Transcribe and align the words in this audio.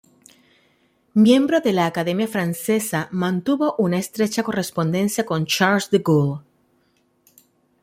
Miembro 1.13 1.59
de 1.61 1.73
la 1.73 1.85
"Academia 1.85 2.27
Francesa", 2.27 3.07
mantuvo 3.11 3.75
una 3.77 3.99
estrecha 3.99 4.41
correspondencia 4.41 5.27
con 5.27 5.45
Charles 5.45 5.91
de 5.91 5.99
Gaulle. 5.99 6.39